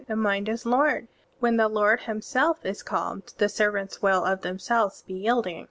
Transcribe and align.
The 0.07 0.15
mind 0.15 0.49
is 0.49 0.65
lord. 0.65 1.07
When 1.39 1.57
the 1.57 1.67
lord 1.67 1.99
him 1.99 2.23
self 2.23 2.65
is 2.65 2.81
calmed 2.81 3.35
the 3.37 3.47
servants 3.47 4.01
will 4.01 4.25
of 4.25 4.41
themselves 4.41 5.03
be 5.03 5.13
yielding. 5.13 5.59